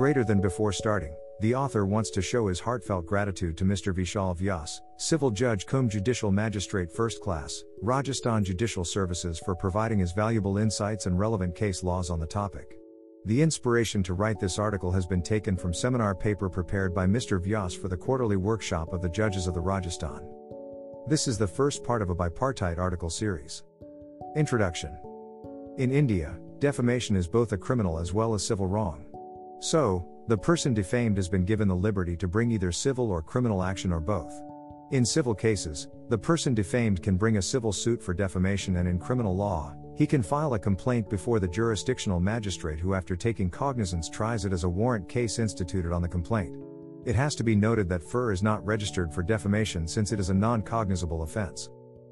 Greater 0.00 0.24
than 0.24 0.40
before 0.40 0.72
starting, 0.72 1.14
the 1.40 1.54
author 1.54 1.84
wants 1.84 2.08
to 2.08 2.22
show 2.22 2.46
his 2.46 2.58
heartfelt 2.58 3.04
gratitude 3.04 3.54
to 3.58 3.66
Mr. 3.66 3.94
Vishal 3.94 4.34
Vyas, 4.34 4.80
Civil 4.96 5.30
Judge 5.30 5.66
cum 5.66 5.90
Judicial 5.90 6.32
Magistrate 6.32 6.90
First 6.90 7.20
Class, 7.20 7.64
Rajasthan 7.82 8.42
Judicial 8.42 8.82
Services 8.82 9.38
for 9.44 9.54
providing 9.54 9.98
his 9.98 10.12
valuable 10.12 10.56
insights 10.56 11.04
and 11.04 11.18
relevant 11.18 11.54
case 11.54 11.82
laws 11.82 12.08
on 12.08 12.18
the 12.18 12.26
topic. 12.26 12.78
The 13.26 13.42
inspiration 13.42 14.02
to 14.04 14.14
write 14.14 14.40
this 14.40 14.58
article 14.58 14.90
has 14.90 15.04
been 15.04 15.20
taken 15.20 15.54
from 15.54 15.74
seminar 15.74 16.14
paper 16.14 16.48
prepared 16.48 16.94
by 16.94 17.06
Mr. 17.06 17.38
Vyas 17.38 17.78
for 17.78 17.88
the 17.88 17.96
quarterly 17.98 18.36
workshop 18.36 18.94
of 18.94 19.02
the 19.02 19.10
judges 19.10 19.46
of 19.46 19.52
the 19.52 19.60
Rajasthan. 19.60 20.26
This 21.08 21.28
is 21.28 21.36
the 21.36 21.46
first 21.46 21.84
part 21.84 22.00
of 22.00 22.08
a 22.08 22.14
bipartite 22.14 22.78
article 22.78 23.10
series. 23.10 23.64
Introduction 24.34 24.96
In 25.76 25.92
India, 25.92 26.38
defamation 26.58 27.16
is 27.16 27.28
both 27.28 27.52
a 27.52 27.58
criminal 27.58 27.98
as 27.98 28.14
well 28.14 28.32
as 28.32 28.42
civil 28.42 28.66
wrong. 28.66 29.04
So, 29.60 30.06
the 30.26 30.38
person 30.38 30.72
defamed 30.72 31.16
has 31.18 31.28
been 31.28 31.44
given 31.44 31.68
the 31.68 31.76
liberty 31.76 32.16
to 32.16 32.28
bring 32.28 32.50
either 32.50 32.72
civil 32.72 33.10
or 33.10 33.20
criminal 33.20 33.62
action 33.62 33.92
or 33.92 34.00
both. 34.00 34.32
In 34.90 35.04
civil 35.04 35.34
cases, 35.34 35.88
the 36.08 36.18
person 36.18 36.54
defamed 36.54 37.02
can 37.02 37.16
bring 37.16 37.36
a 37.36 37.42
civil 37.42 37.72
suit 37.72 38.02
for 38.02 38.14
defamation, 38.14 38.76
and 38.76 38.88
in 38.88 38.98
criminal 38.98 39.36
law, 39.36 39.74
he 39.96 40.06
can 40.06 40.22
file 40.22 40.54
a 40.54 40.58
complaint 40.58 41.10
before 41.10 41.40
the 41.40 41.46
jurisdictional 41.46 42.20
magistrate 42.20 42.80
who, 42.80 42.94
after 42.94 43.14
taking 43.14 43.50
cognizance, 43.50 44.08
tries 44.08 44.46
it 44.46 44.52
as 44.52 44.64
a 44.64 44.68
warrant 44.68 45.08
case 45.08 45.38
instituted 45.38 45.92
on 45.92 46.00
the 46.00 46.08
complaint. 46.08 46.56
It 47.04 47.14
has 47.14 47.34
to 47.36 47.44
be 47.44 47.54
noted 47.54 47.88
that 47.90 48.02
FIR 48.02 48.32
is 48.32 48.42
not 48.42 48.64
registered 48.64 49.12
for 49.12 49.22
defamation 49.22 49.86
since 49.86 50.10
it 50.10 50.20
is 50.20 50.30
a 50.30 50.34
non 50.34 50.62
cognizable 50.62 51.22
offense. 51.22 51.68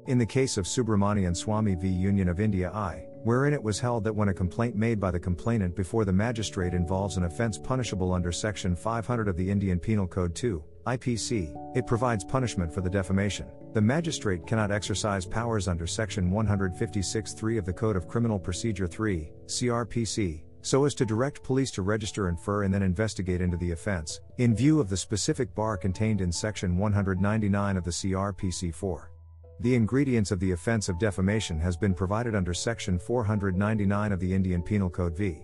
In 0.07 0.17
the 0.17 0.25
case 0.25 0.57
of 0.57 0.65
Subramanian 0.65 1.35
Swamy 1.35 1.79
v. 1.79 1.87
Union 1.87 2.29
of 2.29 2.39
India 2.39 2.71
I, 2.71 3.05
wherein 3.23 3.53
it 3.53 3.61
was 3.61 3.79
held 3.79 4.03
that 4.05 4.15
when 4.15 4.29
a 4.29 4.33
complaint 4.33 4.75
made 4.75 4.99
by 4.99 5.11
the 5.11 5.19
complainant 5.19 5.75
before 5.75 6.05
the 6.05 6.13
magistrate 6.13 6.73
involves 6.73 7.17
an 7.17 7.25
offence 7.25 7.57
punishable 7.57 8.13
under 8.13 8.31
Section 8.31 8.75
500 8.75 9.27
of 9.27 9.37
the 9.37 9.49
Indian 9.49 9.79
Penal 9.79 10.07
Code 10.07 10.33
2, 10.33 10.63
IPC, 10.87 11.77
it 11.77 11.85
provides 11.85 12.23
punishment 12.23 12.73
for 12.73 12.81
the 12.81 12.89
defamation. 12.89 13.45
The 13.73 13.81
magistrate 13.81 14.47
cannot 14.47 14.71
exercise 14.71 15.25
powers 15.25 15.67
under 15.67 15.85
Section 15.85 16.31
156.3 16.31 17.59
of 17.59 17.65
the 17.65 17.73
Code 17.73 17.95
of 17.95 18.07
Criminal 18.07 18.39
Procedure 18.39 18.87
3, 18.87 19.31
CRPC, 19.45 20.41
so 20.61 20.85
as 20.85 20.95
to 20.95 21.05
direct 21.05 21.43
police 21.43 21.71
to 21.71 21.83
register 21.83 22.29
and 22.29 22.39
FIR 22.39 22.63
and 22.63 22.73
then 22.73 22.81
investigate 22.81 23.41
into 23.41 23.57
the 23.57 23.71
offence, 23.71 24.21
in 24.37 24.55
view 24.55 24.79
of 24.79 24.89
the 24.89 24.97
specific 24.97 25.53
bar 25.53 25.77
contained 25.77 26.21
in 26.21 26.31
Section 26.31 26.77
199 26.77 27.77
of 27.77 27.83
the 27.83 27.91
CRPC 27.91 28.73
4. 28.73 29.11
The 29.61 29.75
ingredients 29.75 30.31
of 30.31 30.39
the 30.39 30.53
offence 30.53 30.87
of 30.87 30.99
defamation 30.99 31.59
has 31.59 31.75
been 31.75 31.93
provided 31.93 32.33
under 32.33 32.53
section 32.53 32.97
499 32.97 34.13
of 34.13 34.19
the 34.21 34.33
Indian 34.33 34.63
Penal 34.63 34.89
Code 34.89 35.17
v. 35.17 35.39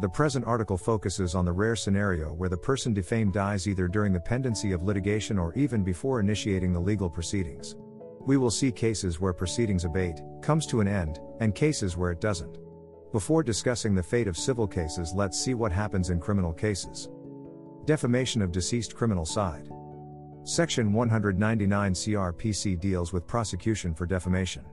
The 0.00 0.08
present 0.08 0.46
article 0.46 0.78
focuses 0.78 1.34
on 1.34 1.44
the 1.44 1.52
rare 1.52 1.76
scenario 1.76 2.32
where 2.32 2.48
the 2.48 2.56
person 2.56 2.94
defamed 2.94 3.34
dies 3.34 3.68
either 3.68 3.88
during 3.88 4.14
the 4.14 4.20
pendency 4.20 4.72
of 4.72 4.84
litigation 4.84 5.38
or 5.38 5.52
even 5.52 5.84
before 5.84 6.18
initiating 6.18 6.72
the 6.72 6.80
legal 6.80 7.10
proceedings. 7.10 7.76
We 8.20 8.38
will 8.38 8.50
see 8.50 8.72
cases 8.72 9.20
where 9.20 9.34
proceedings 9.34 9.84
abate, 9.84 10.22
comes 10.40 10.66
to 10.68 10.80
an 10.80 10.88
end, 10.88 11.20
and 11.40 11.54
cases 11.54 11.94
where 11.94 12.12
it 12.12 12.22
doesn't. 12.22 12.56
Before 13.12 13.42
discussing 13.42 13.94
the 13.94 14.02
fate 14.02 14.28
of 14.28 14.38
civil 14.38 14.66
cases, 14.66 15.12
let's 15.14 15.38
see 15.38 15.52
what 15.52 15.72
happens 15.72 16.08
in 16.08 16.20
criminal 16.20 16.54
cases. 16.54 17.10
Defamation 17.84 18.40
of 18.40 18.50
deceased 18.50 18.94
criminal 18.94 19.26
side. 19.26 19.68
Section 20.46 20.92
199 20.92 21.92
CRPC 21.92 22.78
deals 22.78 23.12
with 23.12 23.26
prosecution 23.26 23.92
for 23.92 24.06
defamation. 24.06 24.64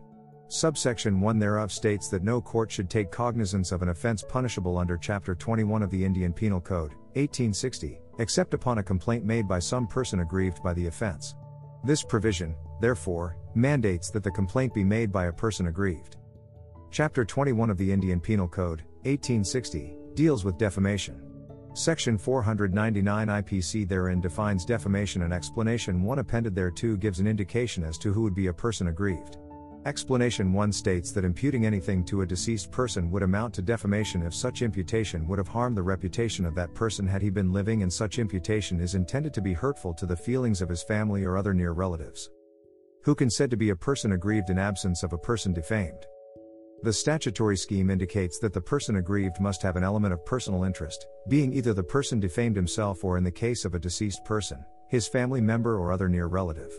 Subsection 0.48 1.20
1 1.20 1.40
thereof 1.40 1.72
states 1.72 2.10
that 2.10 2.22
no 2.22 2.40
court 2.40 2.72
should 2.72 2.92
take 2.92 3.10
cognizance 3.10 3.72
of 3.72 3.82
an 3.82 3.90
offence 3.90 4.24
punishable 4.30 4.78
under 4.78 4.98
Chapter 4.98 5.34
21 5.34 5.82
of 5.82 5.90
the 5.90 6.06
Indian 6.06 6.32
Penal 6.32 6.62
Code, 6.62 6.92
1860, 7.16 8.00
except 8.20 8.54
upon 8.54 8.78
a 8.78 8.84
complaint 8.84 9.26
made 9.26 9.48
by 9.48 9.58
some 9.58 9.88
person 9.88 10.20
aggrieved 10.20 10.62
by 10.62 10.76
the 10.76 10.86
offence. 10.86 11.34
This 11.84 12.04
provision, 12.04 12.54
therefore, 12.80 13.36
mandates 13.56 14.12
that 14.12 14.22
the 14.22 14.30
complaint 14.30 14.76
be 14.76 14.84
made 14.84 15.12
by 15.12 15.26
a 15.26 15.34
person 15.34 15.66
aggrieved. 15.66 16.18
Chapter 16.92 17.26
21 17.26 17.72
of 17.72 17.80
the 17.80 17.92
Indian 17.92 18.20
Penal 18.20 18.48
Code, 18.48 18.84
1860, 19.06 19.98
deals 20.14 20.46
with 20.46 20.60
defamation. 20.60 21.33
Section 21.76 22.20
499 22.20 23.28
IPC 23.30 23.88
therein 23.88 24.22
defines 24.22 24.64
defamation 24.64 25.24
and 25.24 25.34
explanation 25.34 26.04
1 26.04 26.20
appended 26.20 26.54
thereto 26.54 26.96
gives 26.96 27.20
an 27.20 27.26
indication 27.26 27.84
as 27.84 27.98
to 27.98 28.14
who 28.14 28.22
would 28.22 28.36
be 28.36 28.46
a 28.46 28.54
person 28.54 28.90
aggrieved. 28.90 29.38
Explanation 29.88 30.54
1 30.54 30.72
states 30.72 31.12
that 31.12 31.26
imputing 31.26 31.66
anything 31.66 32.06
to 32.06 32.22
a 32.22 32.26
deceased 32.28 32.70
person 32.70 33.10
would 33.10 33.24
amount 33.24 33.56
to 33.56 33.64
defamation 33.64 34.22
if 34.22 34.36
such 34.36 34.62
imputation 34.62 35.28
would 35.28 35.40
have 35.40 35.48
harmed 35.48 35.76
the 35.76 35.82
reputation 35.82 36.46
of 36.46 36.54
that 36.54 36.76
person 36.76 37.08
had 37.08 37.24
he 37.24 37.32
been 37.32 37.52
living 37.52 37.82
and 37.82 37.92
such 37.92 38.20
imputation 38.20 38.80
is 38.80 38.94
intended 38.94 39.34
to 39.34 39.42
be 39.42 39.54
hurtful 39.54 39.96
to 39.96 40.06
the 40.06 40.16
feelings 40.16 40.62
of 40.62 40.70
his 40.70 40.84
family 40.84 41.24
or 41.24 41.38
other 41.38 41.56
near 41.56 41.72
relatives. 41.72 42.30
Who 43.02 43.16
can 43.16 43.32
said 43.32 43.50
to 43.50 43.58
be 43.58 43.72
a 43.72 43.76
person 43.76 44.12
aggrieved 44.12 44.52
in 44.52 44.60
absence 44.60 45.02
of 45.02 45.14
a 45.14 45.18
person 45.18 45.54
defamed? 45.54 46.06
The 46.84 46.92
statutory 46.92 47.56
scheme 47.56 47.90
indicates 47.90 48.40
that 48.40 48.52
the 48.52 48.60
person 48.60 48.98
aggrieved 48.98 49.40
must 49.40 49.62
have 49.62 49.78
an 49.78 49.86
element 49.86 50.14
of 50.14 50.26
personal 50.26 50.66
interest, 50.66 51.08
being 51.30 51.54
either 51.54 51.74
the 51.74 51.82
person 51.82 52.20
defamed 52.20 52.58
himself 52.58 53.06
or 53.06 53.18
in 53.18 53.24
the 53.24 53.32
case 53.32 53.64
of 53.64 53.74
a 53.74 53.80
deceased 53.80 54.26
person, 54.26 54.66
his 54.90 55.08
family 55.08 55.40
member 55.40 55.80
or 55.80 55.94
other 55.94 56.10
near 56.10 56.28
relative. 56.28 56.74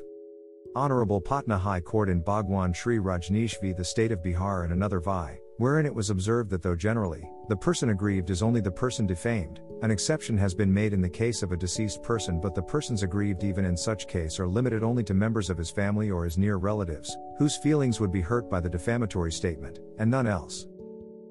Honorable 0.77 1.23
Patna 1.23 1.57
High 1.57 1.81
Court 1.81 2.11
in 2.11 2.21
Bhagwan 2.21 2.75
Sri 2.75 2.99
Rajneesh 2.99 3.59
v. 3.63 3.73
the 3.73 3.83
State 3.83 4.13
of 4.13 4.23
Bihar 4.23 4.65
and 4.65 4.75
another 4.75 5.01
VI, 5.01 5.39
wherein 5.57 5.87
it 5.87 5.95
was 5.95 6.11
observed 6.11 6.51
that 6.51 6.63
though 6.63 6.77
generally, 6.77 7.27
the 7.49 7.57
person 7.57 7.89
aggrieved 7.89 8.29
is 8.29 8.43
only 8.43 8.61
the 8.61 8.71
person 8.71 9.07
defamed, 9.07 9.61
an 9.85 9.91
exception 9.91 10.39
has 10.39 10.55
been 10.55 10.73
made 10.73 10.95
in 10.95 11.03
the 11.03 11.09
case 11.09 11.43
of 11.43 11.53
a 11.53 11.57
deceased 11.59 12.03
person 12.03 12.41
but 12.41 12.55
the 12.55 12.63
persons 12.63 13.03
aggrieved 13.03 13.45
even 13.45 13.67
in 13.67 13.77
such 13.77 14.09
case 14.09 14.41
are 14.41 14.49
limited 14.49 14.83
only 14.83 15.05
to 15.05 15.13
members 15.13 15.51
of 15.51 15.59
his 15.59 15.71
family 15.71 16.11
or 16.11 16.25
his 16.25 16.39
near 16.39 16.57
relatives, 16.57 17.19
whose 17.37 17.59
feelings 17.59 18.01
would 18.01 18.11
be 18.11 18.23
hurt 18.23 18.49
by 18.49 18.61
the 18.61 18.69
defamatory 18.69 19.31
statement, 19.31 19.81
and 19.99 20.11
none 20.11 20.27
else. 20.27 20.69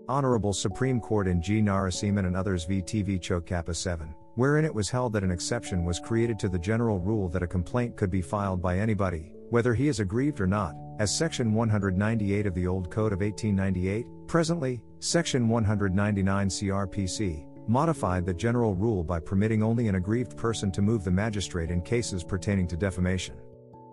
Honorable 0.07 0.53
Supreme 0.53 0.99
Court 0.99 1.27
in 1.27 1.41
G. 1.41 1.63
Narasimhan 1.63 2.27
and 2.27 2.37
others 2.37 2.65
v. 2.65 2.79
TV 2.79 3.19
Chokkappa 3.19 3.75
7, 3.75 4.13
wherein 4.35 4.65
it 4.65 4.75
was 4.75 4.87
held 4.87 5.13
that 5.13 5.23
an 5.23 5.31
exception 5.31 5.83
was 5.83 5.99
created 5.99 6.37
to 6.37 6.47
the 6.47 6.59
general 6.59 6.99
rule 6.99 7.29
that 7.29 7.41
a 7.41 7.47
complaint 7.47 7.97
could 7.97 8.11
be 8.11 8.21
filed 8.21 8.61
by 8.61 8.77
anybody, 8.77 9.31
whether 9.49 9.73
he 9.73 9.87
is 9.87 9.99
aggrieved 9.99 10.39
or 10.39 10.45
not, 10.45 10.75
as 10.99 11.17
Section 11.17 11.55
198 11.55 12.45
of 12.45 12.53
the 12.53 12.67
Old 12.67 12.91
Code 12.91 13.13
of 13.13 13.21
1898, 13.21 14.05
presently, 14.27 14.79
Section 14.99 15.49
199 15.49 16.49
CRPC, 16.49 17.47
modified 17.67 18.25
the 18.25 18.33
general 18.33 18.75
rule 18.75 19.03
by 19.03 19.19
permitting 19.19 19.63
only 19.63 19.87
an 19.87 19.95
aggrieved 19.95 20.35
person 20.37 20.71
to 20.71 20.81
move 20.81 21.03
the 21.03 21.11
magistrate 21.11 21.69
in 21.69 21.81
cases 21.81 22.23
pertaining 22.23 22.67
to 22.67 22.77
defamation. 22.77 23.35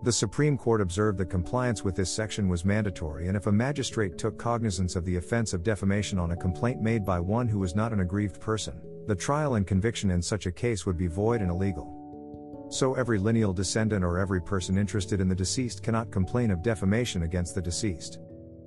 The 0.02 0.12
Supreme 0.12 0.56
Court 0.56 0.80
observed 0.80 1.18
that 1.18 1.26
compliance 1.26 1.84
with 1.84 1.94
this 1.94 2.10
section 2.10 2.48
was 2.48 2.64
mandatory, 2.64 3.28
and 3.28 3.36
if 3.36 3.46
a 3.46 3.52
magistrate 3.52 4.16
took 4.16 4.38
cognizance 4.38 4.96
of 4.96 5.04
the 5.04 5.16
offense 5.16 5.52
of 5.52 5.62
defamation 5.62 6.18
on 6.18 6.30
a 6.30 6.36
complaint 6.36 6.80
made 6.80 7.04
by 7.04 7.20
one 7.20 7.46
who 7.46 7.58
was 7.58 7.74
not 7.74 7.92
an 7.92 8.00
aggrieved 8.00 8.40
person, 8.40 8.80
the 9.06 9.14
trial 9.14 9.56
and 9.56 9.66
conviction 9.66 10.10
in 10.10 10.22
such 10.22 10.46
a 10.46 10.52
case 10.52 10.86
would 10.86 10.96
be 10.96 11.06
void 11.06 11.42
and 11.42 11.50
illegal. 11.50 12.66
So 12.70 12.94
every 12.94 13.18
lineal 13.18 13.52
descendant 13.52 14.02
or 14.02 14.18
every 14.18 14.40
person 14.40 14.78
interested 14.78 15.20
in 15.20 15.28
the 15.28 15.34
deceased 15.34 15.82
cannot 15.82 16.10
complain 16.10 16.50
of 16.50 16.62
defamation 16.62 17.24
against 17.24 17.54
the 17.54 17.60
deceased. 17.60 18.20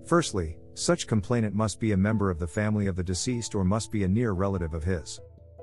Firstly, 0.06 0.58
such 0.74 1.08
complainant 1.08 1.54
must 1.54 1.80
be 1.80 1.92
a 1.92 1.98
member 1.98 2.30
of 2.30 2.40
the 2.40 2.48
family 2.48 2.88
of 2.88 2.96
the 2.96 3.04
deceased 3.04 3.56
or 3.56 3.64
must 3.64 3.92
be 3.92 4.04
a 4.04 4.08
near 4.08 4.32
relative 4.32 4.74
of 4.74 4.84
his. 4.84 5.20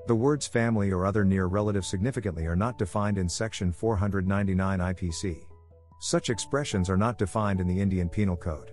The 0.07 0.15
words 0.15 0.47
family 0.47 0.91
or 0.91 1.05
other 1.05 1.25
near 1.25 1.47
relative 1.47 1.85
significantly 1.85 2.47
are 2.47 2.57
not 2.57 2.79
defined 2.79 3.19
in 3.19 3.29
section 3.29 3.73
499 3.73 4.79
IPC. 4.79 5.39
Such 6.01 6.31
expressions 6.31 6.89
are 6.89 6.97
not 6.97 7.19
defined 7.19 7.61
in 7.61 7.67
the 7.67 7.81
Indian 7.81 8.09
Penal 8.09 8.37
Code. 8.37 8.73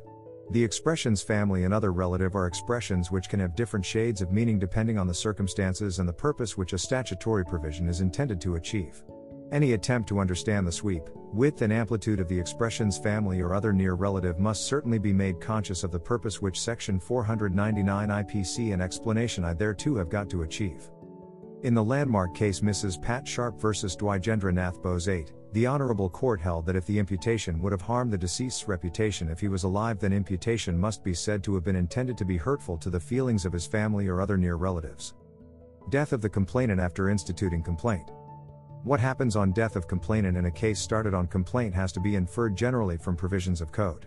The 0.52 0.64
expressions 0.64 1.22
family 1.22 1.66
and 1.66 1.74
other 1.74 1.92
relative 1.92 2.35
are 2.35 2.47
expressions 2.47 3.11
which 3.11 3.28
can 3.28 3.41
have 3.41 3.56
different 3.56 3.85
shades 3.85 4.22
of 4.22 4.32
meaning 4.32 4.59
depending 4.59 4.97
on 4.97 5.06
the 5.06 5.14
circumstances 5.14 6.00
and 6.00 6.08
the 6.08 6.14
purpose 6.14 6.58
which 6.58 6.72
a 6.72 6.78
statutory 6.78 7.44
provision 7.44 7.90
is 7.90 8.00
intended 8.00 8.40
to 8.41 8.56
achieve. 8.56 9.03
Any 9.52 9.73
attempt 9.73 10.09
to 10.09 10.20
understand 10.20 10.67
the 10.67 10.72
sweep, 10.72 11.03
width, 11.16 11.61
and 11.61 11.72
amplitude 11.72 12.20
of 12.20 12.28
the 12.28 12.38
expressions 12.38 12.97
family 12.97 13.40
or 13.40 13.53
other 13.53 13.72
near 13.72 13.94
relative 13.94 14.40
must 14.40 14.66
certainly 14.66 14.99
be 14.99 15.14
made 15.14 15.40
conscious 15.40 15.85
of 15.85 15.91
the 15.91 15.99
purpose 15.99 16.41
which 16.41 16.59
Section 16.59 16.99
499 16.99 18.09
IPC 18.09 18.73
and 18.73 18.82
explanation 18.82 19.46
I 19.46 19.53
thereto 19.53 19.97
have 19.97 20.09
got 20.09 20.29
to 20.32 20.41
achieve. 20.41 20.90
In 21.64 21.73
the 21.73 21.84
landmark 21.84 22.35
case 22.35 22.59
Mrs. 22.59 23.02
Pat 23.02 23.26
Sharp 23.26 23.59
vs. 23.59 23.96
Dwijendra 23.96 24.53
Nath 24.53 24.82
Bose 24.82 25.08
8, 25.08 25.32
the 25.53 25.66
Honorable 25.66 26.09
Court 26.09 26.41
held 26.41 26.66
that 26.66 26.76
if 26.76 26.85
the 26.85 26.99
imputation 26.99 27.61
would 27.61 27.72
have 27.72 27.82
harmed 27.82 28.11
the 28.11 28.17
deceased's 28.17 28.67
reputation 28.67 29.29
if 29.29 29.40
he 29.40 29.47
was 29.47 29.64
alive, 29.64 29.97
then 29.97 30.11
imputation 30.11 30.78
must 30.78 31.05
be 31.05 31.14
said 31.14 31.41
to 31.44 31.55
have 31.55 31.64
been 31.64 31.78
intended 31.78 32.17
to 32.17 32.26
be 32.26 32.38
hurtful 32.38 32.78
to 32.78 32.90
the 32.90 32.99
feelings 32.99 33.46
of 33.46 33.53
his 33.53 33.66
family 33.66 34.08
or 34.09 34.20
other 34.20 34.38
near 34.38 34.55
relatives. 34.55 35.14
Death 35.90 36.11
of 36.11 36.22
the 36.22 36.29
complainant 36.29 36.82
after 36.82 37.09
instituting 37.09 37.64
complaint. 37.64 38.11
What 38.87 39.01
happens 39.01 39.35
on 39.35 39.51
death 39.51 39.75
of 39.75 39.85
complainant 39.85 40.37
in 40.37 40.45
a 40.45 40.51
case 40.51 40.79
started 40.79 41.13
on 41.13 41.28
complaint 41.28 41.73
has 41.73 41.91
to 41.91 41.99
be 41.99 42.16
inferred 42.16 42.55
generally 42.55 42.95
from 42.95 43.17
provisions 43.17 43.59
of 43.59 43.73
code. 43.73 44.05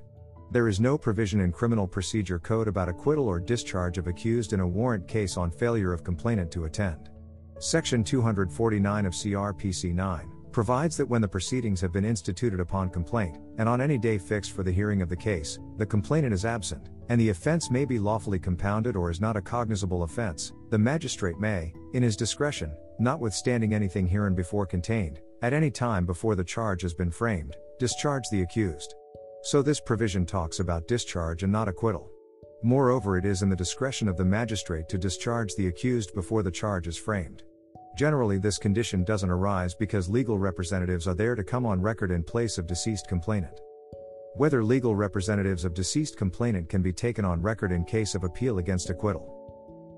There 0.52 0.68
is 0.68 0.80
no 0.80 0.96
provision 0.96 1.40
in 1.40 1.52
Criminal 1.52 1.86
Procedure 1.86 2.38
Code 2.38 2.66
about 2.66 2.88
acquittal 2.88 3.28
or 3.28 3.40
discharge 3.40 3.98
of 3.98 4.06
accused 4.06 4.54
in 4.54 4.60
a 4.60 4.66
warrant 4.66 5.06
case 5.06 5.36
on 5.36 5.50
failure 5.50 5.92
of 5.92 6.02
complainant 6.02 6.50
to 6.52 6.64
attend. 6.64 7.10
Section 7.58 8.02
249 8.02 9.04
of 9.04 9.12
CRPC 9.12 9.92
9 9.92 10.32
provides 10.50 10.96
that 10.96 11.06
when 11.06 11.20
the 11.20 11.28
proceedings 11.28 11.82
have 11.82 11.92
been 11.92 12.06
instituted 12.06 12.58
upon 12.58 12.88
complaint, 12.88 13.36
and 13.58 13.68
on 13.68 13.82
any 13.82 13.98
day 13.98 14.16
fixed 14.16 14.52
for 14.52 14.62
the 14.62 14.72
hearing 14.72 15.02
of 15.02 15.10
the 15.10 15.14
case, 15.14 15.58
the 15.76 15.84
complainant 15.84 16.32
is 16.32 16.46
absent, 16.46 16.88
and 17.10 17.20
the 17.20 17.28
offense 17.28 17.70
may 17.70 17.84
be 17.84 17.98
lawfully 17.98 18.38
compounded 18.38 18.96
or 18.96 19.10
is 19.10 19.20
not 19.20 19.36
a 19.36 19.42
cognizable 19.42 20.04
offense, 20.04 20.52
the 20.70 20.78
magistrate 20.78 21.38
may, 21.38 21.74
in 21.92 22.02
his 22.02 22.16
discretion, 22.16 22.72
notwithstanding 23.00 23.74
anything 23.74 24.06
herein 24.06 24.34
before 24.34 24.66
contained, 24.66 25.20
at 25.42 25.52
any 25.52 25.70
time 25.70 26.04
before 26.06 26.34
the 26.34 26.44
charge 26.44 26.82
has 26.82 26.94
been 26.94 27.10
framed, 27.10 27.56
discharge 27.78 28.24
the 28.30 28.42
accused. 28.42 28.94
So 29.42 29.62
this 29.62 29.80
provision 29.80 30.26
talks 30.26 30.60
about 30.60 30.86
discharge 30.86 31.42
and 31.42 31.52
not 31.52 31.68
acquittal. 31.68 32.10
Moreover, 32.62 33.16
it 33.16 33.24
is 33.24 33.40
in 33.40 33.48
the 33.48 33.56
discretion 33.56 34.06
of 34.06 34.18
the 34.18 34.24
magistrate 34.24 34.86
to 34.90 34.98
discharge 34.98 35.54
the 35.54 35.68
accused 35.68 36.14
before 36.14 36.42
the 36.42 36.50
charge 36.50 36.86
is 36.86 36.98
framed. 36.98 37.42
Generally, 37.96 38.38
this 38.38 38.58
condition 38.58 39.02
doesn't 39.02 39.30
arise 39.30 39.74
because 39.74 40.08
legal 40.08 40.38
representatives 40.38 41.08
are 41.08 41.14
there 41.14 41.34
to 41.34 41.42
come 41.42 41.64
on 41.64 41.80
record 41.80 42.10
in 42.10 42.22
place 42.22 42.58
of 42.58 42.66
deceased 42.66 43.08
complainant. 43.08 43.60
Whether 44.34 44.62
legal 44.62 44.94
representatives 44.94 45.64
of 45.64 45.74
deceased 45.74 46.16
complainant 46.16 46.68
can 46.68 46.82
be 46.82 46.92
taken 46.92 47.24
on 47.24 47.42
record 47.42 47.72
in 47.72 47.84
case 47.84 48.14
of 48.14 48.24
appeal 48.24 48.58
against 48.58 48.90
acquittal. 48.90 49.39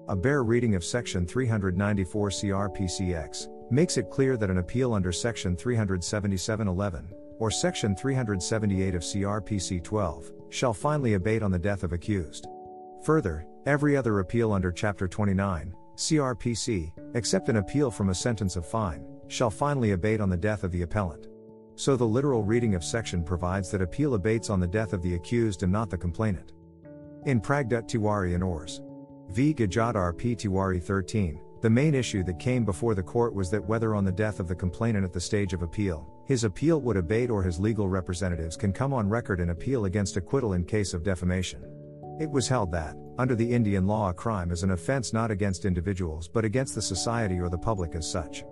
A 0.08 0.16
bare 0.16 0.42
reading 0.42 0.74
of 0.74 0.82
Section 0.84 1.24
394 1.24 2.28
CRPCX 2.28 3.46
makes 3.70 3.96
it 3.96 4.10
clear 4.10 4.36
that 4.36 4.50
an 4.50 4.58
appeal 4.58 4.94
under 4.94 5.12
Section 5.12 5.56
37711 5.56 7.08
or 7.38 7.52
Section 7.52 7.94
378 7.94 8.96
of 8.96 9.02
CRPC 9.02 9.82
12 9.84 10.32
shall 10.50 10.74
finally 10.74 11.14
abate 11.14 11.44
on 11.44 11.52
the 11.52 11.58
death 11.58 11.84
of 11.84 11.92
accused. 11.92 12.48
Further, 13.04 13.46
every 13.64 13.96
other 13.96 14.18
appeal 14.18 14.52
under 14.52 14.72
Chapter 14.72 15.06
29 15.06 15.72
CRPC, 15.94 16.90
except 17.14 17.48
an 17.48 17.56
appeal 17.56 17.88
from 17.88 18.08
a 18.08 18.14
sentence 18.14 18.56
of 18.56 18.66
fine, 18.66 19.06
shall 19.28 19.50
finally 19.50 19.92
abate 19.92 20.20
on 20.20 20.30
the 20.30 20.36
death 20.36 20.64
of 20.64 20.72
the 20.72 20.82
appellant. 20.82 21.28
So 21.76 21.94
the 21.94 22.04
literal 22.04 22.42
reading 22.42 22.74
of 22.74 22.82
section 22.82 23.22
provides 23.22 23.70
that 23.70 23.82
appeal 23.82 24.14
abates 24.14 24.50
on 24.50 24.58
the 24.58 24.66
death 24.66 24.94
of 24.94 25.02
the 25.02 25.14
accused 25.14 25.62
and 25.62 25.70
not 25.70 25.90
the 25.90 25.98
complainant. 25.98 26.54
In 27.24 27.40
Pragdut 27.40 27.88
Tiwari 27.88 28.34
and 28.34 28.42
Ors. 28.42 28.80
V. 29.30 29.54
Gajadhar 29.54 30.16
P. 30.16 30.36
Tiwari 30.36 30.82
13, 30.82 31.40
the 31.62 31.70
main 31.70 31.94
issue 31.94 32.24
that 32.24 32.38
came 32.38 32.64
before 32.64 32.94
the 32.94 33.02
court 33.02 33.34
was 33.34 33.50
that 33.50 33.64
whether 33.64 33.94
on 33.94 34.04
the 34.04 34.12
death 34.12 34.40
of 34.40 34.48
the 34.48 34.54
complainant 34.54 35.04
at 35.04 35.12
the 35.12 35.20
stage 35.20 35.52
of 35.52 35.62
appeal, 35.62 36.06
his 36.26 36.44
appeal 36.44 36.80
would 36.80 36.96
abate 36.96 37.30
or 37.30 37.42
his 37.42 37.60
legal 37.60 37.88
representatives 37.88 38.56
can 38.56 38.72
come 38.72 38.92
on 38.92 39.08
record 39.08 39.40
and 39.40 39.50
appeal 39.50 39.84
against 39.84 40.16
acquittal 40.16 40.54
in 40.54 40.64
case 40.64 40.92
of 40.92 41.02
defamation. 41.02 41.62
It 42.20 42.30
was 42.30 42.48
held 42.48 42.72
that, 42.72 42.96
under 43.18 43.34
the 43.34 43.50
Indian 43.50 43.86
law, 43.86 44.10
a 44.10 44.14
crime 44.14 44.50
is 44.50 44.64
an 44.64 44.72
offense 44.72 45.12
not 45.12 45.30
against 45.30 45.64
individuals 45.64 46.28
but 46.28 46.44
against 46.44 46.74
the 46.74 46.82
society 46.82 47.38
or 47.38 47.48
the 47.48 47.58
public 47.58 47.94
as 47.94 48.10
such. 48.10 48.44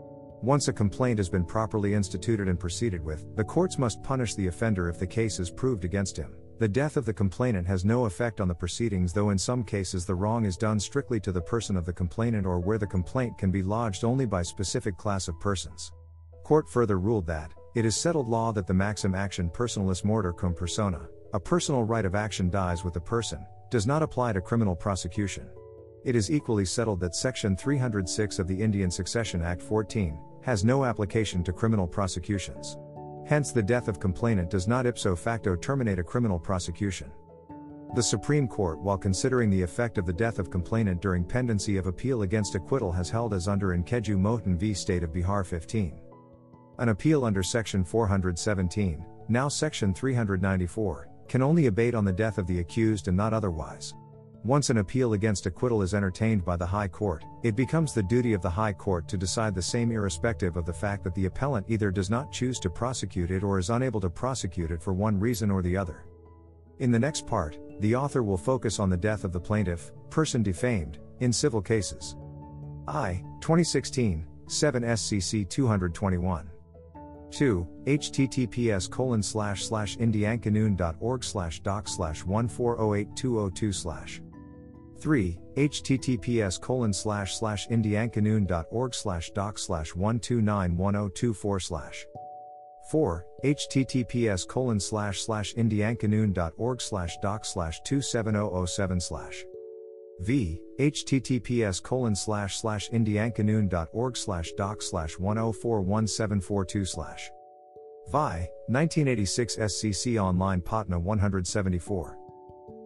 Once 0.43 0.69
a 0.69 0.73
complaint 0.73 1.19
has 1.19 1.29
been 1.29 1.45
properly 1.45 1.93
instituted 1.93 2.49
and 2.49 2.59
proceeded 2.59 3.05
with, 3.05 3.27
the 3.37 3.45
courts 3.45 3.77
must 3.77 4.03
punish 4.03 4.35
the 4.35 4.47
offender 4.47 4.89
if 4.89 4.99
the 4.99 5.07
case 5.07 5.39
is 5.39 5.51
proved 5.51 5.85
against 5.85 6.17
him. 6.17 6.35
The 6.61 6.69
death 6.69 6.99
of 6.99 7.07
the 7.07 7.15
complainant 7.15 7.67
has 7.69 7.87
no 7.87 8.05
effect 8.05 8.39
on 8.39 8.47
the 8.47 8.55
proceedings, 8.55 9.15
though 9.15 9.31
in 9.31 9.39
some 9.39 9.65
cases 9.65 10.05
the 10.05 10.15
wrong 10.15 10.45
is 10.45 10.59
done 10.59 10.79
strictly 10.79 11.19
to 11.21 11.33
the 11.33 11.41
person 11.41 11.75
of 11.75 11.87
the 11.87 11.93
complainant 11.95 12.45
or 12.45 12.61
where 12.61 12.77
the 12.77 12.87
complaint 12.87 13.39
can 13.39 13.51
be 13.51 13.63
lodged 13.63 14.05
only 14.05 14.27
by 14.27 14.43
specific 14.43 14.99
class 14.99 15.27
of 15.27 15.41
persons. 15.41 15.91
Court 16.45 16.69
further 16.69 16.99
ruled 16.99 17.27
that, 17.29 17.55
it 17.75 17.87
is 17.87 17.97
settled 17.97 18.29
law 18.29 18.53
that 18.53 18.67
the 18.67 18.75
maxim 18.75 19.15
actio 19.15 19.51
personalis 19.51 20.05
moritur 20.05 20.37
cum 20.37 20.53
persona, 20.53 21.09
a 21.33 21.41
personal 21.41 21.83
right 21.83 22.05
of 22.05 22.15
action 22.15 22.51
dies 22.51 22.85
with 22.85 22.93
the 22.93 23.01
person, 23.01 23.47
does 23.71 23.87
not 23.87 24.03
apply 24.03 24.35
to 24.35 24.43
criminal 24.43 24.77
prosecution. 24.77 25.49
It 26.05 26.15
is 26.15 26.31
equally 26.31 26.67
settled 26.67 27.01
that 27.01 27.15
Section 27.15 27.57
306 27.57 28.39
of 28.39 28.47
the 28.47 28.61
Indian 28.61 28.91
Succession 28.91 29.41
Act 29.41 29.63
14 29.63 30.21
has 30.43 30.63
no 30.63 30.85
application 30.85 31.43
to 31.45 31.55
criminal 31.55 31.87
prosecutions. 31.87 32.77
Hence, 33.31 33.53
the 33.53 33.63
death 33.63 33.87
of 33.87 34.01
complainant 34.01 34.51
does 34.51 34.67
not 34.67 34.87
ipso 34.87 35.15
facto 35.15 35.55
terminate 35.55 36.01
a 36.01 36.03
criminal 36.03 36.37
prosecution. 36.37 37.13
The 37.95 38.03
Supreme 38.03 38.49
Court, 38.49 38.81
while 38.81 38.99
considering 38.99 39.51
the 39.51 39.63
effect 39.63 39.99
of 39.99 40.05
the 40.05 40.13
death 40.13 40.41
of 40.41 40.51
complainant 40.51 41.01
during 41.01 41.23
pendency 41.23 41.77
of 41.77 41.87
appeal 41.87 42.23
against 42.23 42.57
acquittal, 42.57 42.91
has 42.91 43.09
held 43.09 43.33
as 43.33 43.47
under 43.47 43.73
in 43.73 43.85
Keju 43.85 44.59
v. 44.59 44.75
State 44.75 45.05
of 45.05 45.13
Bihar 45.13 45.47
15. 45.47 46.01
An 46.81 46.89
appeal 46.89 47.25
under 47.25 47.45
Section 47.45 47.85
417, 47.85 49.07
now 49.29 49.47
Section 49.47 49.95
394, 49.95 51.09
can 51.29 51.41
only 51.41 51.67
abate 51.67 51.95
on 51.95 52.05
the 52.05 52.13
death 52.13 52.37
of 52.37 52.49
the 52.49 52.59
accused 52.59 53.07
and 53.07 53.17
not 53.17 53.33
otherwise. 53.33 53.95
Once 54.45 54.71
an 54.71 54.79
appeal 54.79 55.13
against 55.13 55.45
acquittal 55.45 55.83
is 55.83 55.93
entertained 55.93 56.43
by 56.43 56.57
the 56.57 56.65
High 56.65 56.89
Court, 56.89 57.23
it 57.43 57.55
becomes 57.55 57.93
the 57.93 58.03
duty 58.03 58.33
of 58.33 58.41
the 58.41 58.49
High 58.49 58.73
Court 58.73 59.07
to 59.07 59.19
decide 59.19 59.55
the 59.55 59.61
same 59.61 59.93
irrespective 59.93 60.57
of 60.57 60.65
the 60.65 60.73
fact 60.73 61.05
that 61.05 61.15
the 61.15 61.27
appellant 61.27 61.67
either 61.69 61.91
does 61.91 62.09
not 62.09 62.33
choose 62.33 62.59
to 62.61 62.71
prosecute 62.71 63.31
it 63.31 63.43
or 63.43 63.59
is 63.59 63.69
unable 63.69 64.01
to 64.01 64.09
prosecute 64.09 64.71
it 64.71 64.83
for 64.83 64.95
one 64.95 65.21
reason 65.21 65.51
or 65.51 65.61
the 65.61 65.77
other. 65.77 66.07
In 66.79 66.91
the 66.91 66.99
next 66.99 67.27
part, 67.27 67.59
the 67.81 67.95
author 67.95 68.23
will 68.23 68.39
focus 68.39 68.79
on 68.79 68.89
the 68.89 68.97
death 68.97 69.25
of 69.25 69.33
the 69.33 69.41
plaintiff, 69.41 69.93
person 70.09 70.43
defamed, 70.43 70.99
in 71.19 71.35
civil 71.35 71.61
cases. 71.61 72.17
I, 72.89 73.23
2016, 73.43 74.27
7 74.47 74.83
SCC 74.83 75.47
221. 75.51 76.51
2. 77.31 77.69
https 77.85 78.91
colon 78.91 79.23
slash 79.23 79.65
slash 79.65 79.99
indiankanoon.org 79.99 81.23
slash 81.23 81.61
doc 81.61 81.87
slash 81.87 82.23
1408202 82.25 83.73
slash 83.73 84.21
3. 85.01 85.39
https 85.57 86.61
colon 86.61 86.93
slash 86.93 87.37
slash 87.37 87.69
indiankanoon.org 87.69 88.95
slash 88.95 89.31
doc 89.31 89.59
slash 89.59 89.93
1291024 89.93 91.63
slash 91.63 92.07
4. 92.91 93.25
https 93.45 94.47
colon 94.47 94.81
slash 94.81 95.21
slash 95.23 95.55
indiankanoon.org 95.55 96.81
slash 96.81 97.17
doc 97.23 97.45
slash 97.45 97.81
27007 97.85 99.01
slash 99.01 99.45
v 100.21 100.61
https 100.79 101.83
colon 101.83 102.15
slash 102.15 102.59
slash 102.59 102.91
indiankanoon.org 102.91 104.17
slash 104.17 104.53
doc 104.53 104.83
slash 104.83 105.17
1041742 105.17 106.87
slash 106.87 107.31
vi 108.13 108.49
1986 108.69 109.57
scc 109.57 110.23
online 110.23 110.61
patna 110.61 110.99
174 110.99 112.20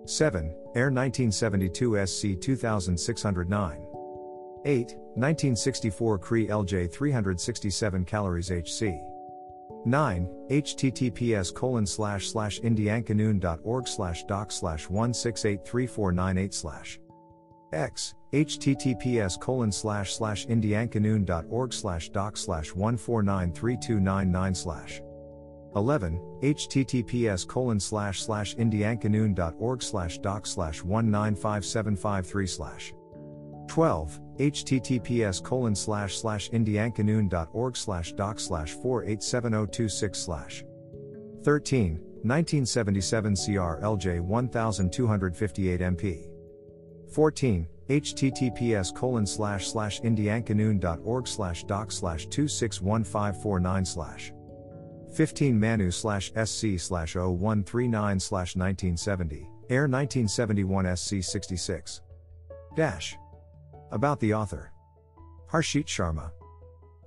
7 0.06 0.54
air 0.74 0.90
1972 0.90 2.06
sc 2.06 2.40
2609 2.40 3.86
8 4.64 4.96
1964 5.14 6.18
cree 6.18 6.46
lj 6.48 6.90
367 6.90 8.04
calories 8.04 8.50
hc 8.50 9.14
9 9.86 10.28
https 10.48 11.54
colon 11.54 11.86
slash 11.86 12.28
slash 12.28 12.60
indiankanoon.org 12.60 13.86
slash 13.86 14.24
doc 14.24 14.50
slash 14.50 14.86
1683498 14.86 16.54
slash. 16.54 16.98
X, 17.72 18.14
https 18.32 19.38
colon 19.38 19.70
slash 19.70 20.14
slash 20.14 20.46
indiankanoon.org 20.46 21.72
slash 21.72 22.08
doc 22.10 22.36
slash 22.36 22.70
1493299 22.70 24.56
slash 24.56 25.02
11 25.76 26.20
https 26.40 27.46
colon 27.46 27.80
slash 27.80 28.22
slash 28.22 28.54
indiankanoon.org 28.56 29.82
slash 29.82 30.18
doc 30.18 30.46
slash 30.46 30.82
195753 30.82 32.46
slash. 32.46 32.94
12 33.68 34.20
https 34.38 35.42
colon 35.42 35.74
slash 35.74 36.16
slash 36.18 36.50
indiankanoon.org 36.50 37.76
slash 37.76 38.12
doc 38.12 38.38
slash 38.38 38.72
487026 38.72 40.18
slash. 40.18 40.64
13 41.42 42.00
1977 42.24 43.34
CR 43.34 43.82
LJ 43.82 44.20
1258 44.20 45.80
MP 45.80 46.30
14. 47.12 47.68
https 47.88 48.94
colon 48.94 49.26
slash 49.26 49.68
slash 49.68 50.00
indiankanoon.org 50.00 51.28
slash 51.28 51.64
doc 51.64 51.92
slash 51.92 52.26
261549 52.26 53.84
slash 53.84 54.32
15 55.14 55.58
manu 55.58 55.90
slash 55.90 56.32
sc 56.44 56.78
slash 56.78 57.14
0139 57.14 58.18
slash 58.20 58.56
1970 58.56 59.48
air 59.70 59.82
1971 59.82 60.96
sc 60.96 61.22
66 61.22 62.00
dash. 62.74 63.16
About 63.92 64.18
the 64.18 64.34
author. 64.34 64.72
Harshit 65.50 65.86
sharma. 65.86 66.30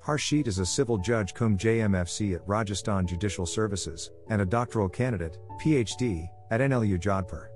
Harshit 0.04 0.48
is 0.48 0.60
a 0.60 0.66
civil 0.66 0.98
judge 0.98 1.34
cum 1.34 1.58
jmfc 1.58 2.36
at 2.36 2.48
rajasthan 2.48 3.06
judicial 3.06 3.46
services 3.46 4.12
and 4.30 4.42
a 4.42 4.46
doctoral 4.46 4.88
candidate 4.88 5.38
phd 5.62 6.30
at 6.50 6.62
nlu 6.62 6.98
jodhpur. 6.98 7.48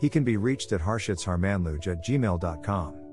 He 0.00 0.10
can 0.10 0.24
be 0.24 0.36
reached 0.36 0.72
at 0.72 0.80
harshitsharmanluj 0.80 1.86
at 1.86 2.04
gmail.com. 2.04 3.03